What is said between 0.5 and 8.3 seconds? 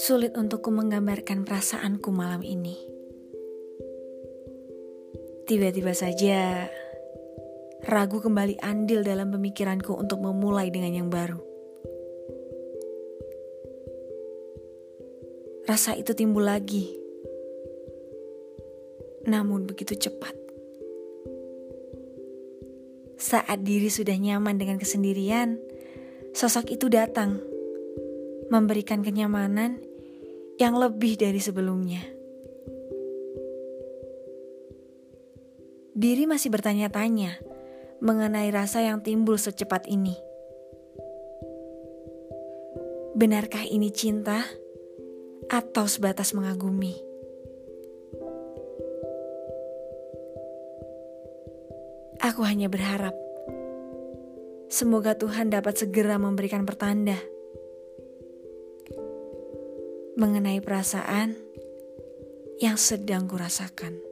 menggambarkan perasaanku malam ini. Tiba-tiba saja, ragu